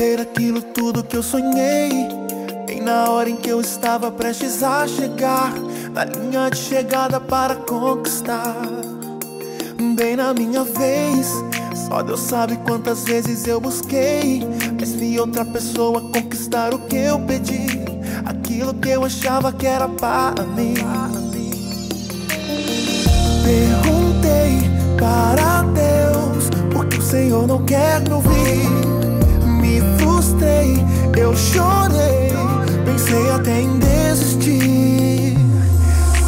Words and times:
viver 0.00 0.18
aquilo 0.18 0.62
tudo 0.62 1.04
que 1.04 1.14
eu 1.14 1.22
sonhei. 1.22 2.08
Bem 2.66 2.80
na 2.80 3.10
hora 3.10 3.28
em 3.28 3.36
que 3.36 3.50
eu 3.50 3.60
estava 3.60 4.10
prestes 4.10 4.62
a 4.62 4.88
chegar 4.88 5.52
na 5.92 6.06
linha 6.06 6.48
de 6.48 6.56
chegada 6.56 7.20
para 7.20 7.54
conquistar. 7.54 8.56
Bem 9.94 10.16
na 10.16 10.32
minha 10.32 10.64
vez, 10.64 11.26
só 11.86 12.02
Deus 12.02 12.20
sabe 12.20 12.56
quantas 12.66 13.04
vezes 13.04 13.46
eu 13.46 13.60
busquei, 13.60 14.42
mas 14.78 14.92
vi 14.92 15.20
outra 15.20 15.44
pessoa 15.44 16.00
conquistar 16.00 16.72
o 16.72 16.78
que 16.78 16.96
eu 16.96 17.20
pedi, 17.20 17.66
aquilo 18.24 18.72
que 18.72 18.88
eu 18.88 19.04
achava 19.04 19.52
que 19.52 19.66
era 19.66 19.86
para 19.86 20.44
mim. 20.44 20.76
Perguntei 23.44 24.70
para 24.98 25.62
Deus 25.62 26.48
por 26.72 26.86
que 26.86 26.96
o 26.96 27.02
Senhor 27.02 27.46
não 27.46 27.62
quer 27.66 28.00
me 28.00 28.14
ouvir. 28.14 28.79
Eu 31.20 31.36
chorei, 31.36 32.32
pensei 32.82 33.30
até 33.30 33.60
em 33.60 33.78
desistir. 33.78 35.36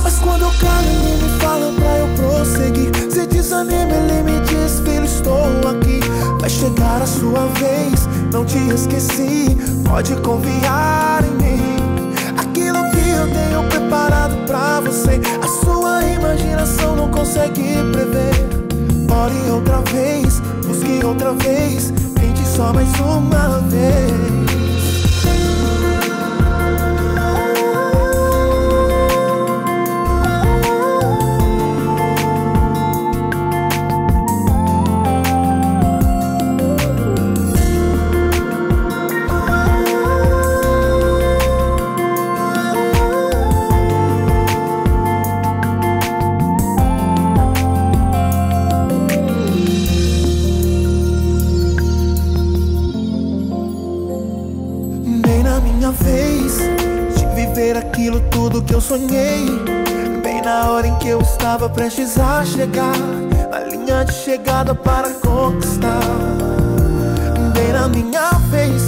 Mas 0.02 0.18
quando 0.18 0.42
eu 0.42 0.50
calo, 0.60 0.86
ele 0.86 1.22
me 1.22 1.40
fala 1.40 1.72
pra 1.72 1.98
eu 1.98 2.08
prosseguir. 2.14 2.92
Se 3.10 3.26
desanima, 3.26 3.90
ele 3.90 4.22
me 4.22 4.38
diz, 4.40 4.80
filho, 4.80 5.06
estou 5.06 5.46
aqui. 5.70 5.98
Vai 6.38 6.50
chegar 6.50 7.00
a 7.00 7.06
sua 7.06 7.46
vez, 7.58 8.06
não 8.30 8.44
te 8.44 8.58
esqueci. 8.68 9.56
Pode 9.88 10.14
confiar 10.16 11.24
em 11.24 11.42
mim. 11.42 12.12
Aquilo 12.36 12.82
que 12.90 13.08
eu 13.08 13.26
tenho 13.32 13.66
preparado 13.70 14.36
pra 14.46 14.80
você, 14.80 15.18
a 15.42 15.64
sua 15.64 16.02
imaginação 16.04 16.96
não 16.96 17.10
consegue 17.10 17.62
prever. 17.92 18.46
Ore 19.10 19.50
outra 19.50 19.78
vez, 19.90 20.40
busque 20.66 21.02
outra 21.02 21.32
vez, 21.32 21.90
tente 22.14 22.46
só 22.46 22.74
mais 22.74 22.92
uma 23.00 23.58
vez. 23.70 24.21
Que 58.72 58.76
eu 58.76 58.80
sonhei. 58.80 59.44
Bem 60.22 60.40
na 60.40 60.70
hora 60.70 60.86
em 60.86 60.96
que 60.96 61.08
eu 61.08 61.20
estava 61.20 61.68
prestes 61.68 62.18
a 62.18 62.42
chegar 62.42 62.96
na 63.50 63.60
linha 63.60 64.02
de 64.02 64.14
chegada 64.14 64.74
para 64.74 65.10
conquistar. 65.10 66.00
Bem 67.52 67.70
na 67.70 67.86
minha 67.88 68.30
vez, 68.50 68.84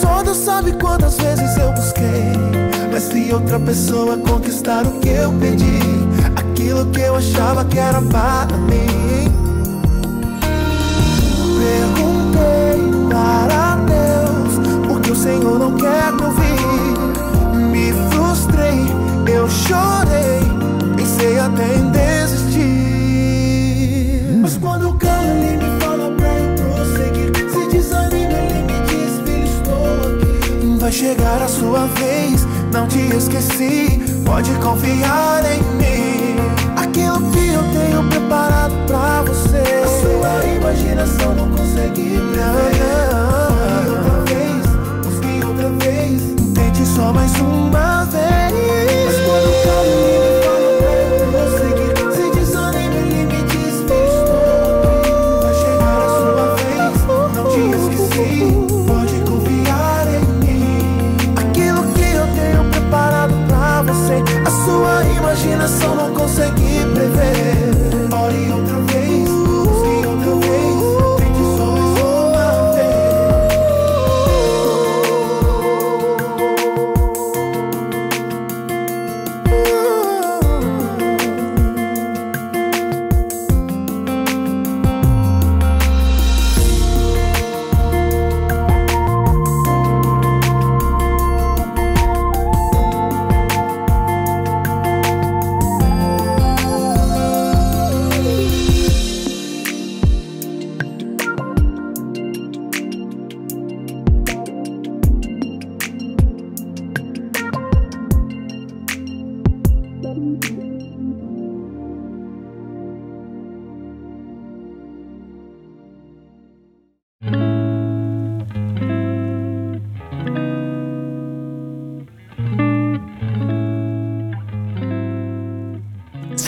só 0.00 0.22
Deus 0.22 0.38
sabe 0.38 0.72
quantas 0.80 1.18
vezes 1.18 1.58
eu 1.58 1.70
busquei. 1.72 2.32
Mas 2.90 3.08
vi 3.08 3.30
outra 3.30 3.60
pessoa 3.60 4.16
conquistar 4.16 4.86
o 4.86 4.98
que 4.98 5.10
eu 5.10 5.30
pedi, 5.34 5.78
aquilo 6.34 6.86
que 6.86 7.00
eu 7.02 7.16
achava 7.16 7.66
que 7.66 7.78
era 7.78 8.00
para 8.00 8.56
mim. 8.56 9.07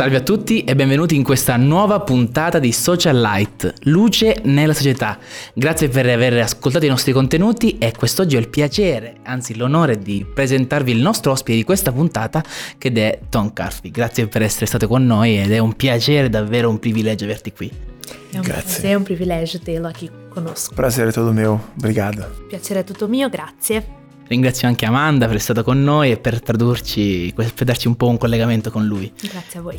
Salve 0.01 0.17
a 0.17 0.21
tutti 0.23 0.65
e 0.65 0.75
benvenuti 0.75 1.15
in 1.15 1.23
questa 1.23 1.59
nuova 1.59 2.01
puntata 2.01 2.59
di 2.59 2.73
Social 2.73 3.21
Light, 3.21 3.71
luce 3.83 4.41
nella 4.45 4.73
società. 4.73 5.19
Grazie 5.53 5.91
per 5.91 6.09
aver 6.09 6.41
ascoltato 6.41 6.87
i 6.87 6.89
nostri 6.89 7.13
contenuti 7.13 7.77
e 7.77 7.93
quest'oggi 7.95 8.35
ho 8.35 8.39
il 8.39 8.49
piacere, 8.49 9.17
anzi 9.25 9.55
l'onore 9.57 9.99
di 9.99 10.25
presentarvi 10.25 10.93
il 10.93 11.03
nostro 11.03 11.33
ospite 11.33 11.59
di 11.59 11.65
questa 11.65 11.93
puntata 11.93 12.43
che 12.79 12.91
è 12.91 13.19
Tom 13.29 13.53
Carfi. 13.53 13.91
Grazie 13.91 14.27
per 14.27 14.41
essere 14.41 14.65
stato 14.65 14.89
con 14.89 15.05
noi 15.05 15.39
ed 15.39 15.53
è 15.53 15.59
un 15.59 15.75
piacere, 15.75 16.31
davvero 16.31 16.71
un 16.71 16.79
privilegio 16.79 17.25
averti 17.25 17.53
qui. 17.53 17.69
È 17.69 18.37
un 18.37 18.41
Grazie. 18.41 18.63
prazer, 18.63 18.91
è 18.93 18.95
un 18.95 19.03
privilegio 19.03 19.59
tê-lo 19.59 19.87
aqui 19.87 20.11
conosco. 20.31 20.73
Prazer 20.73 21.09
è 21.09 21.13
tutto 21.13 21.33
mio, 21.33 21.73
obrigado. 21.77 22.47
Piacere 22.49 22.81
è 22.81 22.85
tutto 22.85 23.07
mio, 23.07 23.29
grazie. 23.29 24.00
Ringrazio 24.31 24.69
anche 24.69 24.87
Amanda 24.87 25.27
per 25.27 25.35
essere 25.35 25.55
stata 25.55 25.63
con 25.65 25.83
noi 25.83 26.13
e 26.13 26.17
per 26.17 26.41
tradurci, 26.41 27.33
per 27.35 27.53
darci 27.65 27.89
un 27.89 27.97
po' 27.97 28.07
un 28.07 28.17
collegamento 28.17 28.71
con 28.71 28.87
lui. 28.87 29.13
Grazie 29.21 29.59
a 29.59 29.63
voi. 29.63 29.77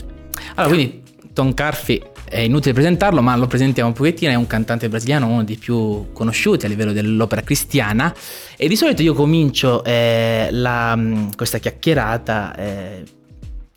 Allora, 0.56 0.76
quindi 0.76 1.04
Tom 1.32 1.54
Carfi 1.54 2.04
è 2.26 2.40
inutile 2.40 2.74
presentarlo, 2.74 3.22
ma 3.22 3.34
lo 3.38 3.48
presentiamo 3.48 3.88
un 3.88 3.96
pochettino, 3.96 4.30
è 4.30 4.36
un 4.36 4.48
cantante 4.48 4.90
brasiliano, 4.90 5.28
uno 5.28 5.46
dei 5.46 5.56
più 5.56 6.12
conosciuti 6.12 6.66
a 6.66 6.68
livello 6.68 6.92
dell'opera 6.92 7.44
cristiana 7.44 8.14
e 8.58 8.68
di 8.68 8.76
solito 8.76 9.02
io 9.02 9.14
comincio 9.14 9.86
eh, 9.86 10.50
la- 10.52 10.98
mh, 10.98 11.38
questa 11.38 11.58
chiacchierata 11.60 12.54
eh, 12.58 13.04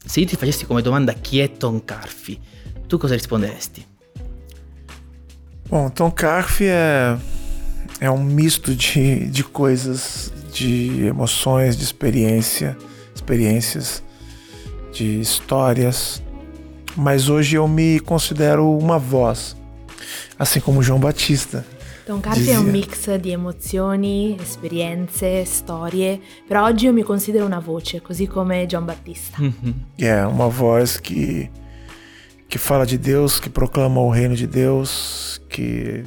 se 0.04 0.18
io 0.18 0.26
ti 0.26 0.34
facessi 0.34 0.66
come 0.66 0.82
domanda 0.82 1.12
chi 1.12 1.38
è 1.38 1.52
Tom 1.52 1.84
Carfi, 1.84 2.36
tu 2.88 2.98
cosa 2.98 3.14
risponderesti? 3.14 3.86
Bom, 5.68 5.88
Tom 5.92 6.12
Carf 6.12 6.60
é, 6.62 7.16
é 8.00 8.10
um 8.10 8.24
misto 8.24 8.74
de, 8.74 9.28
de 9.30 9.44
coisas, 9.44 10.32
de 10.54 11.06
emoções, 11.06 11.76
de 11.76 11.82
experiência, 11.82 12.76
experiências, 13.14 14.02
de 14.92 15.20
histórias. 15.20 16.22
Mas 16.96 17.28
hoje 17.28 17.56
eu 17.56 17.66
me 17.66 17.98
considero 17.98 18.70
uma 18.78 18.98
voz. 18.98 19.56
Assim 20.38 20.60
como 20.60 20.82
João 20.82 21.00
Batista. 21.00 21.66
Tom 22.06 22.20
Carpi 22.20 22.50
è 22.50 22.58
un 22.58 22.64
Dizia. 22.66 22.72
mix 22.72 23.14
di 23.16 23.30
emozioni, 23.30 24.36
esperienze, 24.38 25.42
storie, 25.46 26.20
però 26.46 26.66
oggi 26.66 26.84
io 26.84 26.92
mi 26.92 27.02
considero 27.02 27.46
una 27.46 27.60
voce, 27.60 28.02
così 28.02 28.26
come 28.26 28.66
John 28.66 28.84
Battista. 28.84 29.38
É 29.98 30.26
uma 30.26 30.48
voz 30.48 30.98
que, 31.00 31.50
que 32.46 32.58
fala 32.58 32.84
de 32.84 32.98
Deus, 32.98 33.40
que 33.40 33.48
proclama 33.48 34.02
o 34.02 34.10
reino 34.10 34.34
de 34.34 34.46
Deus, 34.46 35.40
que 35.48 36.04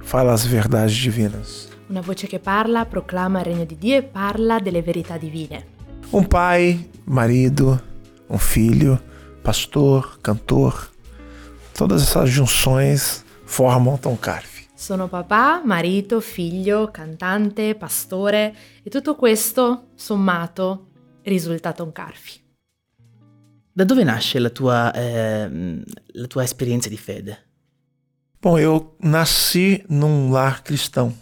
fala 0.00 0.34
as 0.34 0.44
verdades 0.44 0.94
divinas. 0.94 1.67
Una 1.88 2.02
voce 2.02 2.26
che 2.26 2.38
parla, 2.38 2.84
proclama 2.84 3.38
il 3.38 3.46
regno 3.46 3.64
di 3.64 3.78
Dio 3.78 3.96
e 3.96 4.02
parla 4.02 4.60
delle 4.60 4.82
verità 4.82 5.16
divine. 5.16 5.76
Um 6.10 6.26
pai, 6.26 6.90
marido, 7.04 7.80
um 8.26 8.36
filho, 8.36 9.00
pastor, 9.42 10.18
cantor. 10.20 10.90
Todas 11.72 12.02
essas 12.02 12.28
junções 12.28 13.24
formam 13.44 13.98
Tom 13.98 14.18
Carfi. 14.18 14.68
Sono 14.74 15.08
papà, 15.08 15.62
marito, 15.64 16.20
figlio, 16.20 16.90
cantante, 16.90 17.74
pastore 17.74 18.54
e 18.82 18.90
tutto 18.90 19.16
questo 19.16 19.88
sommato 19.94 20.88
risulta 21.22 21.72
Tom 21.72 21.90
Carfi. 21.90 22.38
Da 23.72 23.84
dove 23.84 24.04
nasce 24.04 24.38
la 24.38 24.50
tua, 24.50 24.92
ehm, 24.92 25.82
la 26.12 26.26
tua 26.26 26.42
esperienza 26.42 26.90
di 26.90 26.98
fede? 26.98 27.46
Bom, 28.40 28.58
eu 28.58 28.94
nasci 29.00 29.82
num 29.88 30.30
lar 30.30 30.62
cristão. 30.62 31.12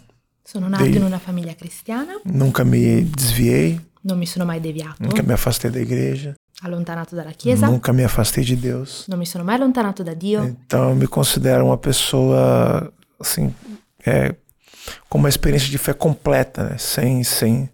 Sono 0.49 0.69
nato 0.69 0.83
Dei- 0.83 0.95
in 0.95 1.03
una 1.03 1.19
famiglia 1.19 1.53
cristiana, 1.55 2.13
Nunca 2.23 2.63
me 2.63 3.05
desviei, 3.09 3.77
non 4.03 4.17
mi 4.17 4.25
sono 4.25 4.45
mai 4.45 4.61
deviato, 4.61 4.95
nunca 5.03 5.21
me 5.21 5.33
afastei 5.33 5.69
da 5.69 5.79
igreja, 5.79 6.33
allontanato 6.61 7.15
dalla 7.15 7.31
Chiesa, 7.31 7.67
nunca 7.67 7.91
me 7.91 8.05
afastei 8.05 8.45
de 8.45 8.55
Deus. 8.55 9.03
non 9.07 9.19
mi 9.19 9.25
sono 9.25 9.43
mai 9.43 9.55
allontanato 9.55 10.03
da 10.03 10.13
Dio. 10.13 10.43
Então 10.45 10.91
eu 10.91 10.95
me 10.95 11.05
considero 11.05 11.65
uma 11.65 11.77
pessoa 11.77 12.93
assim, 13.19 13.53
é, 14.05 14.35
com 15.09 15.17
uma 15.17 15.27
experiência 15.27 15.69
de 15.69 15.77
fé 15.77 15.93
completa, 15.93 16.63
né? 16.69 16.77
sem, 16.77 17.25
sem, 17.25 17.69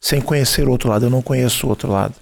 sem 0.00 0.22
conhecer 0.22 0.66
o 0.66 0.70
outro 0.70 0.88
lado. 0.88 1.04
Eu 1.04 1.10
não 1.10 1.20
conheço 1.20 1.66
o 1.66 1.68
outro 1.68 1.90
lado. 1.90 2.14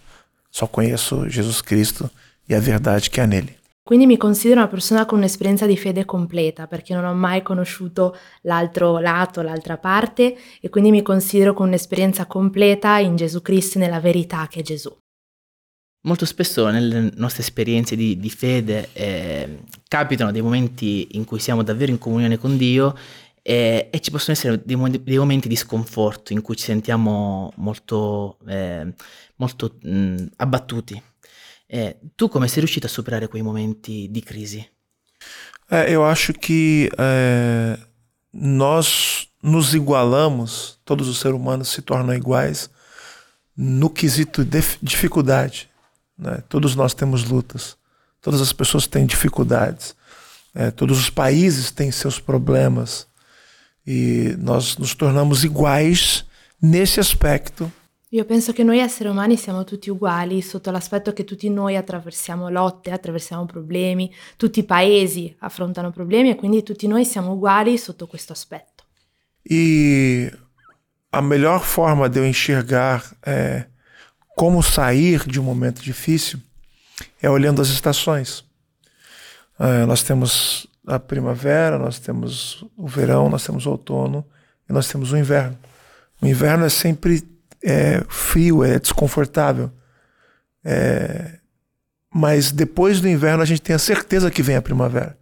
Só 0.50 0.66
conheço 0.66 1.28
Jesus 1.28 1.62
Cristo 1.62 2.10
e 2.48 2.56
a 2.56 2.58
verdade 2.60 3.08
que 3.08 3.20
há 3.20 3.26
nele. 3.26 3.56
Quindi 3.84 4.06
mi 4.06 4.16
considero 4.16 4.60
una 4.60 4.68
persona 4.68 5.04
con 5.06 5.18
un'esperienza 5.18 5.66
di 5.66 5.76
fede 5.76 6.04
completa 6.04 6.68
perché 6.68 6.94
non 6.94 7.04
ho 7.04 7.14
mai 7.14 7.42
conosciuto 7.42 8.16
l'altro 8.42 8.98
lato, 8.98 9.42
l'altra 9.42 9.76
parte 9.76 10.36
e 10.60 10.68
quindi 10.68 10.92
mi 10.92 11.02
considero 11.02 11.52
con 11.52 11.66
un'esperienza 11.66 12.26
completa 12.26 12.98
in 12.98 13.16
Gesù 13.16 13.42
Cristo 13.42 13.78
e 13.78 13.80
nella 13.80 13.98
verità 13.98 14.46
che 14.48 14.60
è 14.60 14.62
Gesù. 14.62 14.96
Molto 16.04 16.26
spesso 16.26 16.68
nelle 16.68 17.10
nostre 17.14 17.42
esperienze 17.42 17.96
di, 17.96 18.18
di 18.18 18.30
fede 18.30 18.88
eh, 18.92 19.62
capitano 19.88 20.32
dei 20.32 20.42
momenti 20.42 21.16
in 21.16 21.24
cui 21.24 21.40
siamo 21.40 21.62
davvero 21.62 21.90
in 21.90 21.98
comunione 21.98 22.38
con 22.38 22.56
Dio 22.56 22.96
eh, 23.42 23.88
e 23.90 24.00
ci 24.00 24.12
possono 24.12 24.36
essere 24.36 24.62
dei, 24.64 25.02
dei 25.02 25.18
momenti 25.18 25.48
di 25.48 25.56
sconforto 25.56 26.32
in 26.32 26.40
cui 26.40 26.56
ci 26.56 26.64
sentiamo 26.64 27.52
molto, 27.56 28.38
eh, 28.46 28.92
molto 29.36 29.76
mh, 29.80 30.26
abbattuti. 30.36 31.02
Eh, 31.74 31.96
tu 32.14 32.28
come 32.28 32.48
sei 32.48 32.60
riuscito 32.60 32.86
a 32.86 32.90
superare 32.90 33.28
quei 33.28 33.40
momenti 33.40 34.06
di 34.10 34.20
crisi? 34.20 34.70
É, 35.70 35.90
eu 35.90 36.04
acho 36.04 36.34
que 36.34 36.90
é, 36.98 37.78
nós 38.30 39.26
nos 39.42 39.72
igualamos, 39.72 40.78
todos 40.84 41.08
os 41.08 41.18
seres 41.18 41.34
humanos 41.34 41.70
se 41.70 41.80
tornam 41.80 42.14
iguais 42.14 42.68
no 43.56 43.88
quesito 43.88 44.44
de 44.44 44.60
dificuldade. 44.82 45.70
né? 46.18 46.42
Todos 46.46 46.76
nós 46.76 46.92
temos 46.92 47.24
lutas, 47.24 47.78
todas 48.20 48.42
as 48.42 48.52
pessoas 48.52 48.86
têm 48.86 49.06
dificuldades, 49.06 49.96
é, 50.54 50.70
todos 50.70 50.98
os 50.98 51.08
países 51.08 51.70
têm 51.70 51.90
seus 51.90 52.20
problemas 52.20 53.06
e 53.86 54.36
nós 54.38 54.76
nos 54.76 54.94
tornamos 54.94 55.42
iguais 55.42 56.22
nesse 56.60 57.00
aspecto 57.00 57.72
Io 58.14 58.26
penso 58.26 58.52
che 58.52 58.62
noi 58.62 58.78
esseri 58.78 59.08
umani 59.08 59.38
siamo 59.38 59.64
tutti 59.64 59.88
uguali 59.88 60.42
sotto 60.42 60.70
l'aspetto 60.70 61.14
che 61.14 61.24
tutti 61.24 61.48
noi 61.48 61.76
attraversiamo 61.76 62.50
lotte, 62.50 62.90
attraversiamo 62.90 63.46
problemi, 63.46 64.12
tutti 64.36 64.60
i 64.60 64.64
paesi 64.64 65.34
affrontano 65.38 65.90
problemi 65.90 66.28
e 66.28 66.34
quindi 66.34 66.62
tutti 66.62 66.86
noi 66.86 67.06
siamo 67.06 67.32
uguali 67.32 67.78
sotto 67.78 68.06
questo 68.06 68.34
aspetto. 68.34 68.84
E 69.42 70.30
a 71.10 71.22
melhor 71.22 71.62
forma 71.62 72.06
de 72.10 72.18
eu 72.18 72.26
enxergar 72.26 73.02
é, 73.24 73.66
como 74.36 74.62
sair 74.62 75.26
de 75.26 75.40
um 75.40 75.44
momento 75.44 75.80
difícil 75.80 76.38
é 77.22 77.30
olhando 77.30 77.62
as 77.62 77.70
estações. 77.70 78.44
É, 79.58 79.86
nós 79.86 80.02
temos 80.02 80.66
a 80.86 80.98
primavera, 80.98 81.78
nós 81.78 81.98
temos 81.98 82.62
o 82.76 82.86
verão, 82.86 83.30
nós 83.30 83.42
temos 83.42 83.64
o 83.64 83.70
outono 83.70 84.22
e 84.68 84.72
nós 84.72 84.86
temos 84.86 85.12
o 85.12 85.16
inverno. 85.16 85.56
O 86.20 86.26
inverno 86.26 86.66
é 86.66 86.68
sempre 86.68 87.32
é, 87.64 88.02
frio, 88.08 88.62
é 88.64 88.78
desconfortável. 88.78 89.70
É, 90.64 91.38
mas 92.14 92.52
depois 92.52 93.00
do 93.00 93.08
inverno 93.08 93.42
a 93.42 93.46
gente 93.46 93.62
tem 93.62 93.74
a 93.74 93.78
certeza 93.78 94.30
que 94.30 94.42
vem 94.42 94.56
a 94.56 94.62
primavera. 94.62 95.16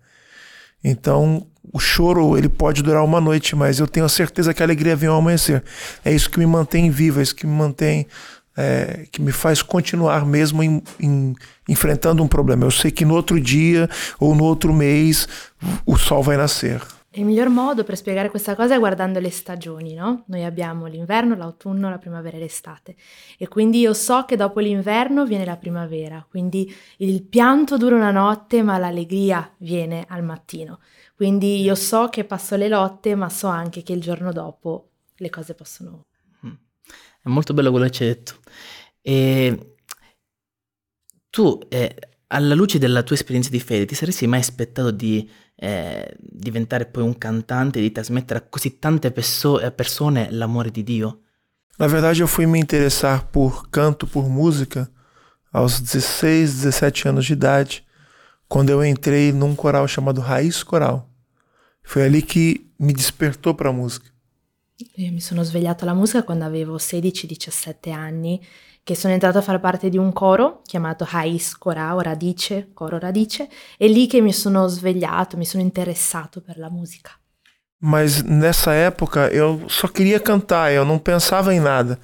Então, 0.83 1.47
o 1.73 1.79
choro 1.79 2.37
ele 2.37 2.49
pode 2.49 2.83
durar 2.83 3.05
uma 3.05 3.21
noite, 3.21 3.55
mas 3.55 3.79
eu 3.79 3.87
tenho 3.87 4.07
a 4.07 4.09
certeza 4.09 4.53
que 4.55 4.63
a 4.63 4.67
alegria 4.67 4.97
vem 4.97 5.09
ao 5.09 5.19
amanhecer. 5.19 5.63
É 6.05 6.13
isso 6.13 6.31
que 6.31 6.39
me 6.39 6.47
mantém 6.47 6.91
vivo, 6.91 7.21
é 7.21 7.23
isso 7.23 7.35
que 7.35 7.47
me 7.47 7.53
mantém, 7.53 8.07
é, 8.57 9.07
que 9.13 9.21
me 9.21 9.31
faz 9.31 9.63
continuar 9.63 10.25
mesmo 10.27 10.63
em, 10.63 10.83
em- 10.99 11.35
enfrentando 11.69 12.23
um 12.23 12.29
problema. 12.29 12.65
Eu 12.65 12.71
sei 12.71 12.91
que 12.91 13.05
no 13.05 13.15
outro 13.15 13.39
dia 13.41 13.89
ou 14.19 14.35
no 14.35 14.45
outro 14.45 14.73
mês 14.73 15.29
o 15.87 15.97
sol 15.97 16.23
vai 16.23 16.37
nascer. 16.37 16.81
Il 17.12 17.25
miglior 17.25 17.49
modo 17.49 17.83
per 17.83 17.97
spiegare 17.97 18.31
questa 18.31 18.55
cosa 18.55 18.77
è 18.77 18.79
guardando 18.79 19.19
le 19.19 19.31
stagioni, 19.31 19.95
no? 19.95 20.23
Noi 20.29 20.45
abbiamo 20.45 20.87
l'inverno, 20.87 21.35
l'autunno, 21.35 21.91
la 21.91 21.99
primavera 21.99 22.37
e 22.37 22.41
l'estate. 22.41 22.95
E 23.37 23.49
quindi 23.49 23.81
io 23.81 23.95
so 23.95 24.25
che 24.27 24.37
dopo 24.37 24.61
l'inverno 24.61 25.27
viene 25.27 25.45
la 25.45 25.57
primavera, 25.57 26.25
quindi 26.29 26.73
il 26.99 27.25
pianto 27.25 27.77
dura 27.77 27.97
una 27.97 28.12
notte, 28.12 28.62
ma 28.62 28.79
l'allegria 28.79 29.53
viene 29.59 30.05
al 30.09 30.23
mattino. 30.23 30.79
Quindi 31.17 31.61
io 31.62 31.75
so 31.75 32.08
che 32.11 32.25
passo 32.25 32.55
le 32.55 32.69
lotte, 32.69 33.17
ma 33.17 33.29
so 33.29 33.49
anche 33.49 33.82
che 33.82 33.93
il 33.93 34.01
giorno 34.01 34.31
dopo 34.31 34.91
le 35.17 35.31
cose 35.31 35.55
possono 35.55 36.06
È 36.41 37.29
molto 37.29 37.53
bello 37.55 37.70
quello 37.70 37.87
che 37.87 37.91
ci 37.91 38.03
hai 38.05 38.08
detto. 38.11 38.34
E 39.03 39.75
tu, 41.29 41.58
eh, 41.69 41.96
alla 42.29 42.55
luce 42.55 42.79
della 42.79 43.03
tua 43.03 43.17
esperienza 43.17 43.51
di 43.51 43.58
fede, 43.58 43.84
ti 43.84 43.96
saresti 43.96 44.29
mai 44.29 44.39
aspettato 44.39 44.93
di 44.93 45.29
eh, 45.62 46.17
diventare 46.19 46.86
poi 46.86 47.02
un 47.02 47.19
cantante, 47.19 47.81
di 47.81 47.93
trasmettere 47.93 48.38
a 48.38 48.43
così 48.48 48.79
tante 48.79 49.10
perso- 49.10 49.60
persone 49.72 50.31
l'amore 50.31 50.70
di 50.70 50.82
Dio? 50.82 51.20
Na 51.79 51.86
verdade, 51.86 52.22
eu 52.22 52.26
fui 52.26 52.46
me 52.46 52.58
interessar 52.58 53.26
por 53.26 53.69
canto, 53.69 54.06
por 54.06 54.29
música, 54.29 54.90
aos 55.52 55.81
16, 55.81 56.55
17 56.55 57.08
anos 57.08 57.26
de 57.26 57.34
idade, 57.34 57.84
quando 58.48 58.70
eu 58.70 58.84
entrei 58.84 59.32
num 59.32 59.55
coral 59.55 59.86
chamado 59.86 60.20
Raiz 60.20 60.62
Coral. 60.62 61.08
Foi 61.82 62.05
ali 62.05 62.22
que 62.22 62.70
me 62.79 62.93
despertou 62.93 63.55
para 63.55 63.69
a 63.69 63.72
música. 63.72 64.10
Io 64.94 65.13
mi 65.13 65.20
sono 65.20 65.43
svegliato 65.43 65.84
alla 65.84 65.93
musica 65.93 66.22
quando 66.22 66.44
avevo 66.44 66.77
16-17 66.77 67.93
anni, 67.93 68.41
che 68.82 68.94
sono 68.94 69.13
entrato 69.13 69.37
a 69.37 69.43
far 69.43 69.60
parte 69.60 69.91
di 69.91 69.99
un 69.99 70.10
coro 70.13 70.63
chiamato 70.65 71.06
Hais 71.10 71.56
Corao 71.56 72.01
Radice, 72.01 72.70
coro 72.72 72.99
Radice, 72.99 73.49
e 73.77 73.89
lì 73.89 74.06
che 74.06 74.22
mi 74.22 74.32
sono 74.32 74.67
svegliato, 74.69 75.37
mi 75.37 75.44
sono 75.44 75.63
interessato 75.63 76.41
per 76.41 76.56
la 76.56 76.70
musica. 76.70 77.10
Mas 77.82 78.22
nessa 78.22 78.72
época 78.72 79.29
eu 79.29 79.63
só 79.69 79.89
queria 79.89 80.20
cantar, 80.20 80.72
eu 80.72 80.84
não 80.84 80.99
pensava 80.99 81.53
em 81.55 81.60
nada. 81.60 81.99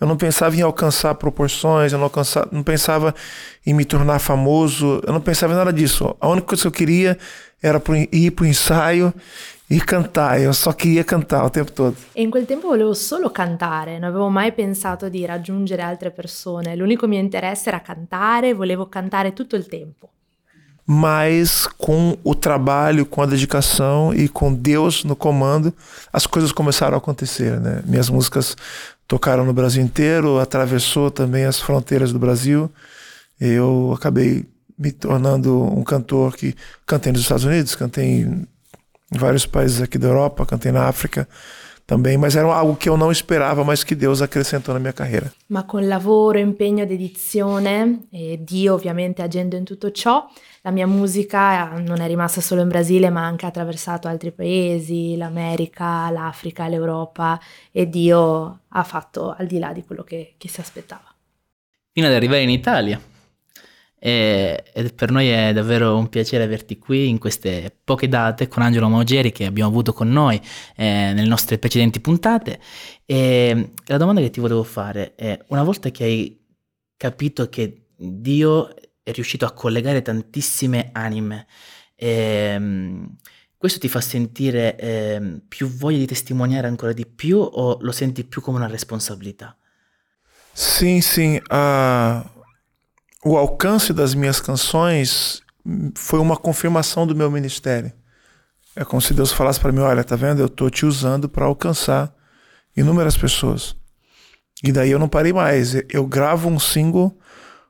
Eu 0.00 0.06
não 0.06 0.16
pensava 0.16 0.56
em 0.56 0.62
alcançar 0.62 1.14
proporções, 1.14 1.92
eu 1.92 1.98
não, 1.98 2.06
alcança- 2.06 2.48
não 2.50 2.62
pensava 2.62 3.14
em 3.64 3.72
me 3.72 3.84
tornar 3.84 4.18
famoso, 4.18 5.00
eu 5.06 5.12
não 5.12 5.20
pensava 5.20 5.52
em 5.52 5.56
nada 5.56 5.72
disso. 5.72 6.16
A 6.18 6.28
única 6.28 6.48
coisa 6.48 6.62
que 6.62 6.68
eu 6.68 6.72
queria 6.72 7.18
era 7.62 7.80
ir 8.10 8.30
para 8.32 8.42
o 8.42 8.46
ensaio 8.46 9.14
e 9.72 9.80
cantar. 9.80 10.38
Eu 10.38 10.52
só 10.52 10.72
queria 10.72 11.02
cantar 11.02 11.44
o 11.44 11.50
tempo 11.50 11.72
todo. 11.72 11.96
E 12.14 12.22
in 12.22 12.30
quel 12.30 12.44
tempo 12.44 12.68
volevo 12.68 12.92
solo 12.92 13.30
cantare, 13.30 13.98
non 13.98 14.10
avevo 14.10 14.28
mai 14.28 14.52
pensato 14.52 15.08
di 15.08 15.24
raggiungere 15.24 15.80
altre 15.80 16.10
persone, 16.10 16.76
l'unico 16.76 17.06
mio 17.06 17.18
interesse 17.18 17.70
era 17.70 17.80
cantare, 17.80 18.52
volevo 18.52 18.86
cantare 18.86 19.32
tutto 19.32 19.56
il 19.56 19.66
tempo. 19.66 20.10
Mas 20.84 21.66
com 21.78 22.18
o 22.22 22.34
trabalho, 22.34 23.06
com 23.06 23.22
a 23.22 23.26
dedicação 23.26 24.12
e 24.12 24.28
com 24.28 24.52
Deus 24.52 25.04
no 25.04 25.16
comando, 25.16 25.72
as 26.12 26.26
coisas 26.26 26.52
começaram 26.52 26.96
a 26.96 26.98
acontecer. 26.98 27.58
Né? 27.58 27.82
Minhas 27.86 28.10
músicas 28.10 28.54
tocaram 29.06 29.44
no 29.44 29.54
Brasil 29.54 29.82
inteiro, 29.82 30.38
atravessou 30.38 31.10
também 31.10 31.46
as 31.46 31.58
fronteiras 31.58 32.12
do 32.12 32.18
Brasil. 32.18 32.70
Eu 33.40 33.94
acabei 33.96 34.44
me 34.76 34.90
tornando 34.90 35.62
um 35.62 35.84
cantor 35.84 36.36
que 36.36 36.54
cantei 36.84 37.12
nos 37.12 37.22
Estados 37.22 37.44
Unidos, 37.44 37.74
cantei 37.74 38.26
em 39.12 39.18
vários 39.18 39.46
países 39.46 39.80
aqui 39.80 39.98
da 39.98 40.08
Europa, 40.08 40.46
cantei 40.46 40.72
na 40.72 40.86
África, 40.88 41.28
também, 41.86 42.16
mas 42.16 42.36
era 42.36 42.46
algo 42.46 42.76
que 42.76 42.88
eu 42.88 42.96
não 42.96 43.10
esperava, 43.10 43.64
mas 43.64 43.84
que 43.84 43.94
Deus 43.94 44.22
acrescentou 44.22 44.72
na 44.72 44.80
minha 44.80 44.92
carreira. 44.92 45.32
Ma 45.48 45.64
con 45.64 45.86
lavoro, 45.86 46.38
impegno, 46.38 46.86
dedizione 46.86 48.06
e 48.10 48.38
Dio 48.40 48.74
ovviamente 48.74 49.20
agendo 49.20 49.56
in 49.56 49.64
tutto 49.64 49.90
ciò, 49.90 50.26
la 50.62 50.70
mia 50.70 50.86
musica 50.86 51.68
non 51.78 52.00
è 52.00 52.06
rimasta 52.06 52.40
solo 52.40 52.62
in 52.62 52.68
Brasile 52.68 53.10
ma 53.10 53.22
ha 53.22 53.26
anche 53.26 53.46
attraversato 53.46 54.08
altri 54.08 54.30
paesi, 54.30 55.16
l'America, 55.16 56.08
l'Africa, 56.10 56.68
l'Europa 56.68 57.38
e 57.70 57.88
Dio 57.88 58.60
ha 58.68 58.84
fatto 58.84 59.34
al 59.36 59.46
di 59.46 59.58
là 59.58 59.72
di 59.72 59.84
quello 59.84 60.04
che, 60.04 60.34
che 60.38 60.48
si 60.48 60.60
aspettava. 60.60 61.14
Fino 61.92 62.06
ad 62.06 62.14
arrivare 62.14 62.42
in 62.42 62.50
Italia. 62.50 62.98
E, 64.04 64.64
e 64.72 64.92
per 64.92 65.12
noi 65.12 65.28
è 65.28 65.52
davvero 65.52 65.96
un 65.96 66.08
piacere 66.08 66.42
averti 66.42 66.76
qui 66.76 67.08
in 67.08 67.18
queste 67.18 67.72
poche 67.84 68.08
date 68.08 68.48
con 68.48 68.64
Angelo 68.64 68.88
Maugeri 68.88 69.30
che 69.30 69.46
abbiamo 69.46 69.70
avuto 69.70 69.92
con 69.92 70.10
noi 70.10 70.40
eh, 70.74 71.12
nelle 71.14 71.28
nostre 71.28 71.56
precedenti 71.56 72.00
puntate. 72.00 72.58
E 73.06 73.74
la 73.86 73.96
domanda 73.98 74.20
che 74.20 74.30
ti 74.30 74.40
volevo 74.40 74.64
fare 74.64 75.14
è, 75.14 75.38
una 75.48 75.62
volta 75.62 75.90
che 75.90 76.02
hai 76.02 76.44
capito 76.96 77.48
che 77.48 77.90
Dio 77.96 78.74
è 79.04 79.12
riuscito 79.12 79.46
a 79.46 79.52
collegare 79.52 80.02
tantissime 80.02 80.88
anime, 80.90 81.46
ehm, 81.94 83.16
questo 83.56 83.78
ti 83.78 83.86
fa 83.86 84.00
sentire 84.00 84.76
eh, 84.78 85.40
più 85.46 85.68
voglia 85.68 85.98
di 85.98 86.06
testimoniare 86.06 86.66
ancora 86.66 86.92
di 86.92 87.06
più 87.06 87.38
o 87.38 87.78
lo 87.80 87.92
senti 87.92 88.24
più 88.24 88.40
come 88.40 88.56
una 88.56 88.66
responsabilità? 88.66 89.56
Sim, 90.52 90.98
sim. 90.98 91.40
Uh, 91.48 92.41
o 93.24 93.36
alcance 93.36 93.92
das 93.92 94.14
minhas 94.14 94.40
canções 94.40 95.42
foi 95.94 96.18
uma 96.18 96.36
confirmação 96.36 97.06
do 97.06 97.14
meu 97.14 97.30
ministério. 97.30 97.92
É 98.74 98.84
como 98.84 99.00
se 99.00 99.14
Deus 99.14 99.32
falasse 99.32 99.60
para 99.60 99.70
mim: 99.70 99.80
Olha, 99.80 100.02
tá 100.02 100.16
vendo? 100.16 100.40
Eu 100.40 100.48
tô 100.48 100.68
te 100.68 100.84
usando 100.84 101.28
para 101.28 101.44
alcançar 101.44 102.12
inúmeras 102.76 103.16
pessoas. 103.16 103.76
E 104.64 104.72
daí 104.72 104.90
eu 104.90 104.98
não 104.98 105.08
parei 105.08 105.32
mais. 105.32 105.74
Eu 105.90 106.06
gravo 106.06 106.48
um 106.48 106.58
single, 106.58 107.16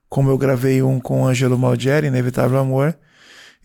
como 0.09 0.31
eu 0.31 0.39
gravei 0.39 0.83
um 0.83 1.01
com 1.01 1.23
o 1.23 1.27
Angelo 1.27 1.59
Maldieri, 1.59 2.07
Inevitável 2.07 2.59
Amor. 2.59 2.97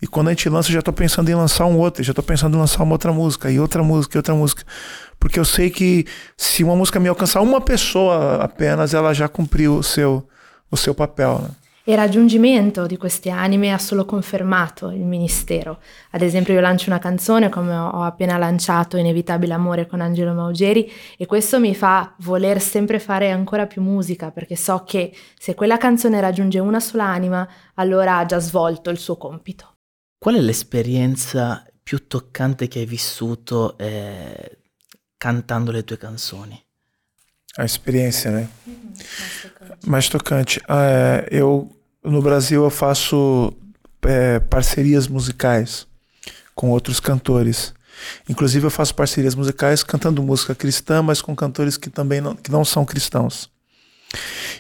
E 0.02 0.08
quando 0.08 0.28
a 0.28 0.32
gente 0.32 0.48
lança, 0.48 0.70
eu 0.70 0.74
já 0.74 0.82
tô 0.82 0.94
pensando 0.94 1.30
em 1.30 1.36
lançar 1.36 1.66
um 1.66 1.78
outro, 1.78 2.04
já 2.04 2.14
tô 2.14 2.22
pensando 2.22 2.56
em 2.56 2.60
lançar 2.60 2.84
uma 2.84 2.94
outra 2.94 3.12
música, 3.12 3.50
e 3.50 3.60
outra 3.60 3.82
música, 3.82 4.16
e 4.16 4.20
outra 4.20 4.36
música. 4.36 4.64
Porque 5.20 5.40
eu 5.40 5.46
sei 5.46 5.72
que 5.72 6.06
se 6.38 6.64
uma 6.64 6.76
música 6.76 7.00
me 7.00 7.10
alcançar 7.10 7.42
uma 7.42 7.60
pessoa 7.60 8.44
apenas, 8.44 8.94
ela 8.94 9.12
já 9.14 9.28
cumpriu 9.28 9.76
o 9.76 9.84
seu, 9.84 10.28
o 10.70 10.78
seu 10.78 10.94
papel. 10.94 11.40
Né? 11.40 11.50
E 11.88 11.92
il 11.92 11.98
raggiungimento 11.98 12.86
di 12.86 12.98
queste 12.98 13.30
anime 13.30 13.72
ha 13.72 13.78
solo 13.78 14.04
confermato 14.04 14.92
il 14.92 15.06
ministero. 15.06 15.80
Ad 16.12 16.22
esempio 16.22 16.54
io 16.54 16.60
lancio 16.60 16.90
una 16.90 17.00
canzone 17.00 17.48
come 17.48 17.74
ho 17.74 18.04
appena 18.04 18.38
lanciato 18.38 18.98
Inevitabile 18.98 19.54
Amore 19.54 19.88
con 19.88 20.02
Angelo 20.02 20.34
Maugeri 20.34 20.92
e 21.18 21.26
questo 21.26 21.62
mi 21.62 21.74
fa 21.74 22.14
voler 22.18 22.60
sempre 22.60 23.00
fare 23.00 23.32
ancora 23.32 23.68
più 23.68 23.82
musica 23.82 24.32
perché 24.32 24.58
so 24.58 24.84
che 24.84 25.16
se 25.40 25.56
quella 25.56 25.78
canzone 25.78 26.20
raggiunge 26.20 26.60
una 26.60 26.82
sola 26.82 27.06
anima 27.06 27.48
allora 27.76 28.18
ha 28.18 28.26
già 28.26 28.40
svolto 28.40 28.90
il 28.90 28.98
suo 28.98 29.16
compito. 29.16 29.76
Qual 30.18 30.36
è 30.36 30.42
l'esperienza 30.42 31.66
più 31.82 32.06
toccante 32.06 32.68
che 32.68 32.80
hai 32.80 32.86
vissuto 32.86 33.78
eh, 33.78 34.58
cantando 35.16 35.72
le 35.72 35.86
tue 35.86 35.96
canzoni? 35.96 36.62
A 37.60 37.64
experiência, 37.64 38.30
né? 38.30 38.50
Mais 39.86 40.08
tocante. 40.10 40.62
Ah, 40.68 40.84
é, 40.84 41.28
eu 41.32 41.77
no 42.12 42.22
Brasil 42.22 42.64
eu 42.64 42.70
faço 42.70 43.54
é, 44.04 44.40
parcerias 44.40 45.08
musicais 45.08 45.88
com 46.56 46.70
outros 46.70 47.00
cantores. 47.00 47.74
Inclusive 48.30 48.66
eu 48.66 48.72
faço 48.72 48.96
parcerias 48.96 49.36
musicais 49.36 49.84
cantando 49.84 50.24
música 50.24 50.56
cristã, 50.56 51.02
mas 51.02 51.22
com 51.22 51.36
cantores 51.36 51.78
que 51.78 51.90
também 51.90 52.22
não, 52.22 52.36
que 52.36 52.52
não 52.52 52.64
são 52.64 52.86
cristãos. 52.86 53.50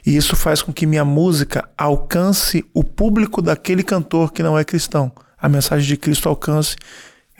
E 0.06 0.16
isso 0.16 0.36
faz 0.36 0.62
com 0.62 0.74
que 0.74 0.86
minha 0.86 1.06
música 1.06 1.70
alcance 1.78 2.66
o 2.74 2.84
público 2.84 3.42
daquele 3.42 3.84
cantor 3.84 4.32
que 4.32 4.44
não 4.44 4.58
é 4.58 4.64
cristão. 4.64 5.12
A 5.40 5.48
mensagem 5.48 5.88
de 5.88 5.98
Cristo 5.98 6.28
alcance 6.28 6.76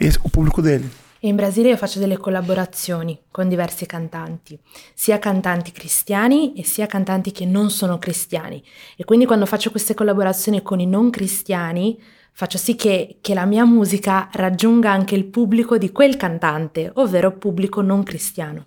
esse, 0.00 0.18
o 0.22 0.30
público 0.30 0.62
dele. 0.62 0.88
In 1.20 1.34
Brasile 1.34 1.70
io 1.70 1.76
faccio 1.76 1.98
delle 1.98 2.16
collaborazioni 2.16 3.18
con 3.30 3.48
diversi 3.48 3.86
cantanti, 3.86 4.58
sia 4.94 5.18
cantanti 5.18 5.72
cristiani 5.72 6.54
e 6.54 6.64
sia 6.64 6.86
cantanti 6.86 7.32
che 7.32 7.44
non 7.44 7.70
sono 7.70 7.98
cristiani. 7.98 8.62
E 8.96 9.04
quindi 9.04 9.26
quando 9.26 9.46
faccio 9.46 9.70
queste 9.70 9.94
collaborazioni 9.94 10.62
con 10.62 10.78
i 10.78 10.86
non 10.86 11.10
cristiani, 11.10 11.98
faccio 12.32 12.56
sì 12.56 12.76
che, 12.76 13.16
che 13.20 13.34
la 13.34 13.46
mia 13.46 13.64
musica 13.64 14.28
raggiunga 14.32 14.92
anche 14.92 15.16
il 15.16 15.24
pubblico 15.24 15.76
di 15.76 15.90
quel 15.90 16.16
cantante, 16.16 16.90
ovvero 16.94 17.32
pubblico 17.32 17.80
non 17.80 18.04
cristiano. 18.04 18.66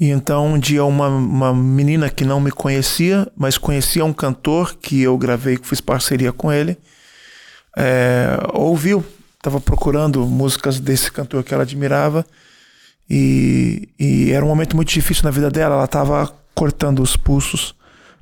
E 0.00 0.08
então 0.08 0.46
um 0.46 0.58
dia 0.58 0.82
uma, 0.82 1.08
uma 1.08 1.52
menina 1.52 2.08
que 2.08 2.24
não 2.24 2.40
me 2.40 2.50
conhecia, 2.50 3.30
mas 3.36 3.58
conhecia 3.58 4.02
um 4.02 4.14
cantor 4.14 4.74
que 4.78 5.02
eu 5.02 5.16
gravei, 5.18 5.58
que 5.58 5.68
fiz 5.68 5.80
parceria 5.80 6.32
com 6.32 6.50
ele, 6.50 6.78
é, 7.76 8.38
ouviu 8.54 9.04
estava 9.40 9.58
procurando 9.58 10.26
músicas 10.26 10.78
desse 10.78 11.10
cantor 11.10 11.42
que 11.42 11.54
ela 11.54 11.62
admirava 11.62 12.26
e, 13.08 13.88
e, 13.98 14.30
era 14.30 14.44
um 14.44 14.48
momento 14.48 14.76
muito 14.76 14.92
difícil 14.92 15.24
na 15.24 15.30
vida 15.30 15.50
dela. 15.50 15.74
Ela 15.74 15.86
estava 15.86 16.32
cortando 16.54 17.02
os 17.02 17.16
pulsos 17.16 17.74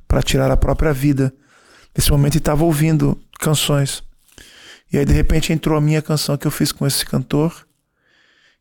para 0.07 0.23
tirar 0.23 0.49
a 0.49 0.57
própria 0.57 0.93
vida. 0.93 1.31
Nesse 1.95 2.09
momento 2.09 2.37
estava 2.37 2.63
ouvindo 2.63 3.19
canções. 3.39 4.01
E 4.91 4.97
aí 4.97 5.05
de 5.05 5.13
repente 5.13 5.53
entrou 5.53 5.77
a 5.77 5.81
minha 5.81 6.01
canção 6.01 6.35
que 6.37 6.47
eu 6.47 6.51
fiz 6.51 6.71
com 6.71 6.87
esse 6.87 7.05
cantor. 7.05 7.67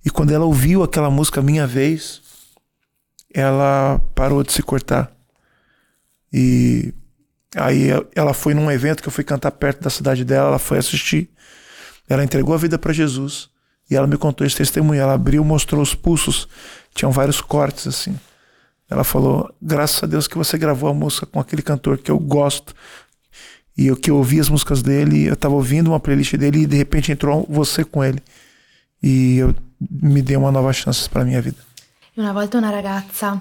E 0.04 0.10
quando 0.10 0.32
ela 0.32 0.44
ouviu 0.44 0.82
aquela 0.82 1.10
música 1.10 1.40
Minha 1.40 1.66
Vez, 1.66 2.20
ela 3.32 3.98
parou 4.14 4.42
de 4.42 4.52
se 4.52 4.62
cortar. 4.62 5.10
E 6.30 6.92
aí 7.56 7.88
ela 8.14 8.34
foi 8.34 8.52
num 8.52 8.70
evento 8.70 9.00
que 9.00 9.08
eu 9.08 9.12
fui 9.12 9.24
cantar 9.24 9.52
perto 9.52 9.80
da 9.80 9.90
cidade 9.90 10.24
dela, 10.24 10.48
ela 10.48 10.58
foi 10.58 10.76
assistir. 10.76 11.30
Ela 12.08 12.24
entregou 12.24 12.54
a 12.54 12.58
vida 12.58 12.78
para 12.78 12.92
Jesus 12.92 13.50
e 13.90 13.96
ela 13.96 14.06
me 14.06 14.16
contou 14.16 14.46
esse 14.46 14.56
testemunho. 14.56 15.00
Ela 15.00 15.14
abriu, 15.14 15.44
mostrou 15.44 15.82
os 15.82 15.94
pulsos, 15.94 16.48
tinham 16.94 17.12
vários 17.12 17.40
cortes 17.40 17.86
assim. 17.86 18.18
Ela 18.90 19.04
falou: 19.04 19.52
graças 19.60 20.02
a 20.02 20.06
Deus 20.06 20.26
que 20.26 20.36
você 20.36 20.56
gravou 20.56 20.88
a 20.88 20.94
música 20.94 21.26
com 21.26 21.38
aquele 21.40 21.62
cantor 21.62 21.98
que 21.98 22.10
eu 22.10 22.18
gosto. 22.18 22.74
E 23.76 23.86
eu 23.86 23.96
que 23.96 24.10
eu 24.10 24.16
ouvi 24.16 24.40
as 24.40 24.48
músicas 24.48 24.82
dele, 24.82 25.28
eu 25.28 25.34
estava 25.34 25.54
ouvindo 25.54 25.88
uma 25.88 26.00
playlist 26.00 26.34
dele 26.34 26.62
e 26.62 26.66
de 26.66 26.76
repente 26.76 27.12
entrou 27.12 27.46
você 27.48 27.84
com 27.84 28.02
ele. 28.02 28.20
E 29.00 29.38
eu, 29.38 29.54
me 29.80 30.20
deu 30.20 30.40
uma 30.40 30.50
nova 30.50 30.72
chance 30.72 31.08
para 31.08 31.24
minha 31.24 31.40
vida. 31.40 31.58
Una 32.16 32.32
volta 32.32 32.58
una 32.58 32.70
ragazza 32.70 33.40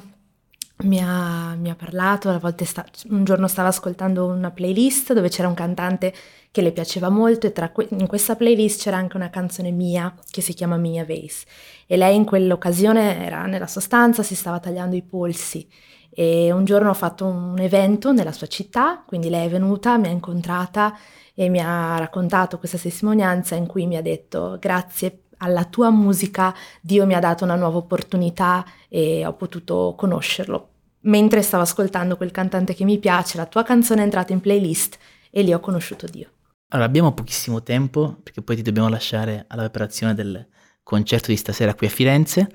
mi 0.84 1.00
ha, 1.02 1.56
mi 1.56 1.70
ha 1.70 1.76
parlato, 1.76 2.30
a 2.30 2.38
volte 2.38 2.66
sta, 2.66 2.86
un 3.10 3.24
giorno 3.24 3.48
stava 3.48 3.70
ascoltando 3.70 4.28
una 4.28 4.52
playlist 4.52 5.14
dove 5.14 5.30
c'era 5.30 5.48
un 5.48 5.56
cantante 5.56 6.14
che 6.52 6.62
le 6.62 6.72
piaceva 6.72 7.10
molto 7.10 7.48
e 7.48 7.72
que- 7.72 7.88
in 7.90 8.06
questa 8.08 8.36
playlist 8.36 8.82
c'era 8.84 8.98
anche 8.98 9.16
una 9.18 9.30
canzone 9.30 9.72
mia 9.72 10.14
che 10.30 10.42
si 10.42 10.54
chiama 10.54 10.78
Mia 10.78 11.06
Vase. 11.06 11.46
E 11.88 11.98
lei 11.98 12.16
in 12.16 12.26
quell'occasione 12.26 13.26
era 13.26 13.46
nella 13.46 13.68
sua 13.68 13.82
stanza, 13.82 14.22
si 14.24 14.36
stava 14.36 14.60
tagliando 14.60 14.96
i 14.96 15.02
polsi. 15.02 15.68
E 16.10 16.52
un 16.52 16.66
giorno 16.66 16.90
ho 16.90 16.94
fatto 16.94 17.26
un 17.26 17.58
evento 17.60 18.12
nella 18.12 18.32
sua 18.32 18.48
città, 18.48 19.04
quindi 19.06 19.30
lei 19.30 19.46
è 19.48 19.50
venuta, 19.50 19.98
mi 19.98 20.08
ha 20.08 20.12
incontrata 20.12 20.96
e 21.34 21.50
mi 21.50 21.60
ha 21.60 21.98
raccontato 21.98 22.58
questa 22.58 22.78
testimonianza 22.78 23.56
in 23.56 23.68
cui 23.68 23.86
mi 23.86 23.98
ha 23.98 24.02
detto 24.02 24.58
grazie 24.60 25.27
alla 25.38 25.66
tua 25.66 25.90
musica 25.90 26.54
Dio 26.82 27.06
mi 27.06 27.14
ha 27.14 27.20
dato 27.20 27.44
una 27.44 27.56
nuova 27.56 27.78
opportunità 27.78 28.66
e 28.88 29.26
ho 29.26 29.34
potuto 29.34 29.94
conoscerlo. 29.98 30.70
Mentre 31.02 31.42
stavo 31.42 31.64
ascoltando 31.64 32.18
quel 32.18 32.32
cantante 32.32 32.74
che 32.74 32.84
mi 32.84 33.00
piace, 33.00 33.38
la 33.38 33.46
tua 33.46 33.64
canzone 33.64 34.02
è 34.02 34.04
entrata 34.04 34.34
in 34.34 34.42
playlist 34.42 34.98
e 35.30 35.42
lì 35.42 35.54
ho 35.54 35.60
conosciuto 35.60 36.06
Dio. 36.08 36.30
Allora, 36.70 36.88
abbiamo 36.88 37.14
pochissimo 37.14 37.64
tempo 37.64 38.20
perché 38.22 38.42
poi 38.42 38.58
ti 38.58 38.62
dobbiamo 38.62 38.90
lasciare 38.90 39.46
alla 39.48 39.64
preparazione 39.64 40.14
del 40.14 40.46
concerto 40.84 41.32
di 41.32 41.38
stasera 41.38 41.74
qui 41.76 41.88
a 41.88 41.90
Firenze. 41.90 42.52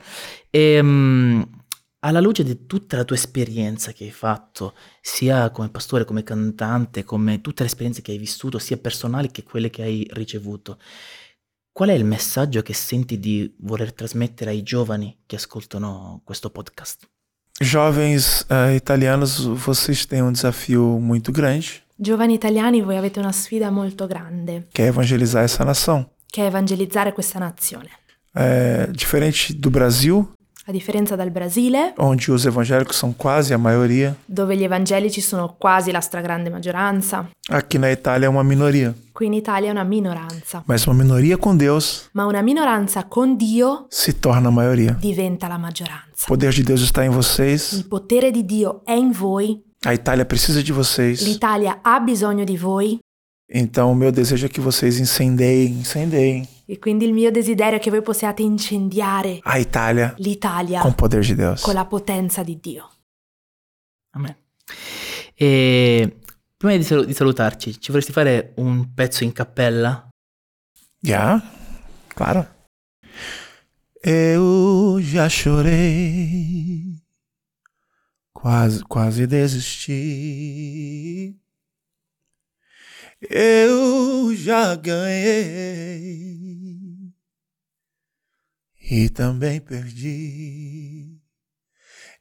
E, 0.50 0.78
um, 0.78 1.60
alla 2.04 2.20
luce 2.20 2.42
di 2.42 2.66
tutta 2.66 2.96
la 2.96 3.04
tua 3.04 3.16
esperienza 3.16 3.92
che 3.92 4.04
hai 4.04 4.10
fatto, 4.10 4.74
sia 5.00 5.50
come 5.50 5.68
pastore, 5.70 6.04
come 6.04 6.24
cantante, 6.24 7.04
come 7.04 7.40
tutte 7.40 7.62
le 7.62 7.68
esperienze 7.68 8.02
che 8.02 8.10
hai 8.10 8.18
vissuto, 8.18 8.58
sia 8.58 8.76
personali 8.76 9.30
che 9.30 9.44
quelle 9.44 9.70
che 9.70 9.82
hai 9.82 10.06
ricevuto, 10.12 10.78
qual 11.72 11.88
è 11.88 11.94
il 11.94 12.04
messaggio 12.04 12.62
che 12.62 12.74
senti 12.74 13.18
di 13.18 13.54
voler 13.60 13.92
trasmettere 13.92 14.50
ai 14.50 14.62
giovani 14.62 15.18
che 15.26 15.36
ascoltano 15.36 16.20
questo 16.24 16.50
podcast? 16.50 17.08
Jovens 17.58 18.46
uh, 18.48 18.74
italianos, 18.74 19.44
vocês 19.44 20.06
têm 20.06 20.22
um 20.22 20.32
desafio 20.32 20.98
muito 20.98 21.30
grande 21.30 21.82
Giovani 22.02 22.34
italiani, 22.34 22.82
voi 22.82 22.96
avete 22.96 23.20
una 23.20 23.30
sfida 23.30 23.70
molto 23.70 24.08
grande. 24.08 24.66
Che 24.72 24.84
è 24.84 24.88
evangelizzare 24.88 25.44
essa 25.44 25.62
nação. 25.62 26.04
Che 26.26 26.42
è 26.42 26.46
evangelizzare 26.46 27.12
questa 27.12 27.38
nazione. 27.38 27.90
É, 28.34 28.88
diferente 28.90 29.54
do 29.54 29.70
Brasil, 29.70 30.32
A 30.64 30.70
differenza 30.70 31.16
dal 31.16 31.28
Brasile, 31.30 31.92
onde 31.98 32.30
os 32.30 32.44
evangélicos 32.46 32.96
são 32.96 33.12
quase 33.12 33.52
a 33.52 33.58
maioria, 33.58 34.16
dove 34.28 34.56
gli 34.56 34.62
evangelici 34.62 35.20
sono 35.20 35.56
quasi 35.58 35.90
la 35.90 36.00
stragrande 36.00 36.50
maggioranza, 36.50 37.28
aqui 37.50 37.78
na 37.78 37.90
Itália 37.90 38.26
é 38.26 38.28
uma 38.28 38.44
minoria. 38.44 38.94
qui 39.12 39.26
in 39.26 39.32
Italia 39.32 39.68
è 39.68 39.72
una 39.72 39.82
minoranza. 39.82 40.62
Mas 40.66 40.86
uma 40.86 40.94
minoria 40.94 41.36
com 41.36 41.56
Deus 41.56 42.08
Ma 42.12 42.26
una 42.26 42.42
minoranza 42.42 43.04
con 43.08 43.36
Dio 43.36 43.86
se 43.88 44.20
torna 44.20 44.48
a 44.48 44.52
maioria. 44.52 44.96
diventa 45.00 45.48
la 45.48 45.56
O 45.56 45.58
maggioranza. 45.58 46.26
poder 46.28 46.52
de 46.54 46.62
Deus 46.62 46.80
está 46.82 47.04
em 47.04 47.10
vocês. 47.10 47.72
Il 47.72 47.88
potere 47.88 48.30
di 48.30 48.44
Dio 48.44 48.82
è 48.84 48.92
in 48.92 49.10
voi, 49.10 49.60
A 49.84 49.92
Itália 49.92 50.24
precisa 50.24 50.62
de 50.62 50.72
vocês. 50.72 51.22
l'Italia 51.26 51.80
ha 51.82 51.98
bisogno 51.98 52.44
di 52.44 52.56
voi 52.56 53.00
Então, 53.54 53.92
o 53.92 53.94
meu 53.94 54.10
desejo 54.10 54.46
é 54.46 54.48
que 54.48 54.60
vocês 54.60 54.98
incendeiem, 54.98 55.80
incendeiem 55.80 56.48
e 56.66 56.78
quindi 56.78 57.04
il 57.04 57.12
mio 57.12 57.30
desiderio 57.30 57.76
è 57.76 57.80
che 57.82 57.90
voi 57.90 58.00
possiate 58.00 58.42
incendiare 58.42 59.40
a 59.42 59.58
Itália 59.58 60.14
l'Italia 60.18 60.80
com 60.80 60.88
o 60.88 60.94
poder 60.94 61.20
de 61.22 61.34
Deus. 61.34 61.60
con 61.60 61.74
la 61.74 61.84
potenza 61.84 62.42
di 62.42 62.58
Dio. 62.58 62.88
Amen. 64.12 64.34
E 65.34 66.18
prima 66.56 66.76
di, 66.76 66.82
sal- 66.84 67.04
di 67.04 67.12
salutarci, 67.12 67.78
ci 67.78 67.90
vorresti 67.90 68.12
fare 68.12 68.52
un 68.56 68.94
pezzo 68.94 69.22
in 69.24 69.32
cappella? 69.32 70.08
Já? 71.00 71.42
Claro. 72.14 72.46
Eu 74.02 74.98
já 75.00 75.28
chorei, 75.28 77.02
quase, 78.32 78.82
quase 78.88 79.26
desisti. 79.26 80.02
Eu 83.30 84.34
já 84.34 84.74
ganhei 84.74 86.42
e 88.90 89.08
também 89.08 89.60
perdi. 89.60 91.20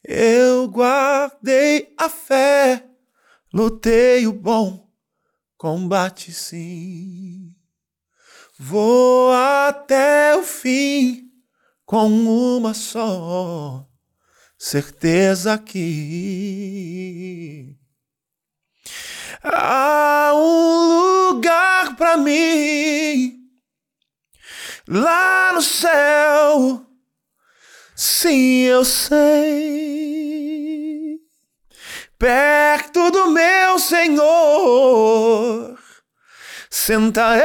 Eu 0.03 0.67
guardei 0.67 1.93
a 1.97 2.07
fé, 2.07 2.87
lutei 3.53 4.27
o 4.27 4.33
bom 4.33 4.89
combate, 5.57 6.31
sim. 6.31 7.55
Vou 8.59 9.33
até 9.33 10.35
o 10.35 10.43
fim 10.43 11.31
com 11.83 12.07
uma 12.07 12.73
só 12.75 13.87
certeza 14.57 15.57
que 15.57 15.81
há 19.43 20.31
um 20.33 21.29
lugar 21.29 21.95
pra 21.95 22.17
mim 22.17 23.37
lá 24.87 25.53
no 25.53 25.61
céu. 25.61 26.85
Sim, 27.95 28.63
eu 28.63 28.83
sei. 28.83 30.31
Perto 32.17 33.09
do 33.11 33.31
meu 33.31 33.79
Senhor 33.79 35.77
sentarei 36.69 37.43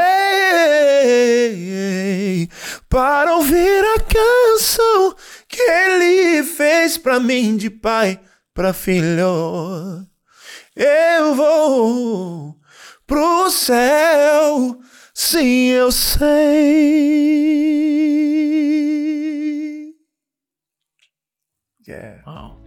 para 2.88 3.34
ouvir 3.34 3.84
a 3.96 4.00
canção 4.00 5.14
que 5.48 5.60
ele 5.60 6.42
fez 6.42 6.96
pra 6.96 7.20
mim 7.20 7.56
de 7.56 7.68
pai 7.68 8.20
pra 8.54 8.72
filho. 8.72 10.06
Eu 10.78 11.34
vou 11.34 12.54
pro 13.06 13.48
céu, 13.48 14.78
sim, 15.14 15.68
eu 15.70 15.90
sei. 15.90 16.26
Yeah. 21.88 22.22
Wow. 22.26 22.58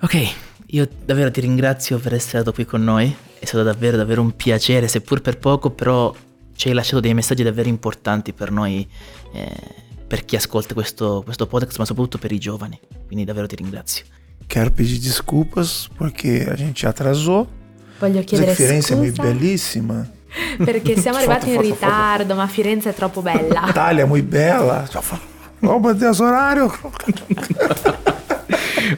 Ok, 0.00 0.34
io 0.68 0.88
davvero 1.04 1.30
ti 1.30 1.42
ringrazio 1.42 1.98
per 1.98 2.14
essere 2.14 2.40
stato 2.40 2.54
qui 2.54 2.64
con 2.64 2.82
noi. 2.82 3.14
È 3.38 3.44
stato 3.44 3.62
davvero, 3.62 3.98
davvero 3.98 4.22
un 4.22 4.34
piacere, 4.34 4.88
seppur 4.88 5.20
per 5.20 5.38
poco, 5.38 5.68
però 5.68 6.16
ci 6.56 6.68
hai 6.68 6.74
lasciato 6.74 7.00
dei 7.00 7.12
messaggi 7.12 7.42
davvero 7.42 7.68
importanti 7.68 8.32
per 8.32 8.50
noi, 8.50 8.88
eh, 9.34 9.74
per 10.06 10.24
chi 10.24 10.36
ascolta 10.36 10.72
questo, 10.72 11.20
questo 11.24 11.46
podcast, 11.46 11.76
ma 11.76 11.84
soprattutto 11.84 12.16
per 12.16 12.32
i 12.32 12.38
giovani. 12.38 12.80
Quindi 13.04 13.26
davvero 13.26 13.46
ti 13.46 13.56
ringrazio. 13.56 14.06
Quero 14.52 14.70
pedir 14.70 14.98
desculpas 14.98 15.88
porque 15.96 16.46
a 16.46 16.54
gente 16.54 16.86
atrasou. 16.86 17.48
Voglio 17.98 18.22
chiedere 18.22 18.54
Firenze 18.54 18.92
é 18.92 18.96
muito 18.96 19.16
scusa 19.16 19.32
bellissima. 19.32 20.06
perché 20.62 20.94
siamo 20.98 21.16
arrivati 21.16 21.54
in 21.54 21.58
ritardo, 21.58 22.34
ma 22.34 22.46
Firenze 22.46 22.90
è 22.90 22.94
troppo 22.94 23.22
bella. 23.22 23.64
Itália 23.70 24.02
é 24.02 24.04
muito 24.04 24.28
bela. 24.28 24.86
Oh, 25.60 25.94
Deus, 25.94 26.20
horário. 26.20 26.70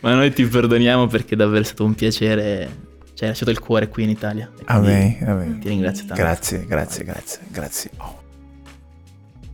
ma 0.03 0.14
noi 0.14 0.33
ti 0.33 0.45
perdoniamo 0.45 1.07
perché 1.07 1.37
davvero 1.37 1.62
è 1.62 1.64
stato 1.64 1.85
un 1.85 1.95
piacere. 1.95 2.69
Ci 3.14 3.23
hai 3.23 3.29
lasciato 3.29 3.53
il 3.53 3.61
cuore 3.61 3.87
qui 3.87 4.03
in 4.03 4.11
Italia. 4.11 4.51
Amém, 4.64 5.19
amém. 5.25 5.61
Ti 5.61 5.69
ringrazio 5.69 6.05
tanto. 6.07 6.21
Grazie, 6.21 6.67
grazie, 6.67 7.05
grazie, 7.05 7.40
grazie. 7.53 7.90
Oh. 7.99 8.23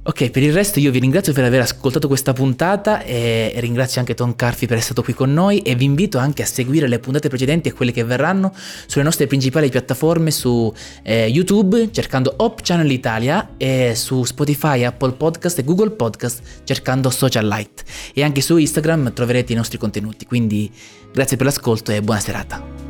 Ok, 0.03 0.31
per 0.31 0.43
il 0.43 0.55
resto 0.55 0.81
io 0.81 0.91
vi 0.91 0.99
ringrazio 0.99 1.35
per 1.35 1.45
aver 1.45 1.61
ascoltato 1.61 2.09
questa 2.09 2.33
puntata 2.33 3.03
e 3.03 3.53
ringrazio 3.57 4.01
anche 4.01 4.15
Tom 4.15 4.35
Carfi 4.35 4.65
per 4.65 4.79
essere 4.79 4.95
stato 4.95 5.03
qui 5.03 5.13
con 5.13 5.31
noi 5.31 5.59
e 5.59 5.75
vi 5.75 5.85
invito 5.85 6.17
anche 6.17 6.43
a 6.43 6.47
seguire 6.47 6.89
le 6.89 6.99
puntate 6.99 7.29
precedenti 7.29 7.69
e 7.69 7.73
quelle 7.73 7.93
che 7.93 8.03
verranno 8.03 8.51
sulle 8.87 9.05
nostre 9.05 9.27
principali 9.27 9.69
piattaforme 9.69 10.31
su 10.31 10.73
eh, 11.03 11.27
YouTube 11.27 11.91
cercando 11.93 12.33
Hop 12.39 12.61
Channel 12.63 12.91
Italia 12.91 13.51
e 13.59 13.93
su 13.95 14.25
Spotify, 14.25 14.85
Apple 14.85 15.13
Podcast 15.13 15.59
e 15.59 15.65
Google 15.65 15.91
Podcast 15.91 16.41
cercando 16.65 17.11
Social 17.11 17.47
Light 17.47 17.83
e 18.15 18.23
anche 18.23 18.41
su 18.41 18.57
Instagram 18.57 19.13
troverete 19.13 19.53
i 19.53 19.57
nostri 19.57 19.77
contenuti. 19.77 20.25
Quindi 20.25 20.73
grazie 21.13 21.37
per 21.37 21.45
l'ascolto 21.45 21.93
e 21.93 22.01
buona 22.01 22.21
serata. 22.21 22.90